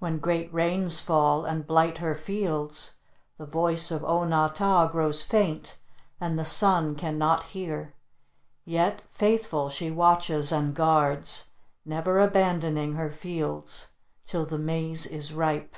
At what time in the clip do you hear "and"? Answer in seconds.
1.44-1.64, 6.20-6.36, 10.50-10.74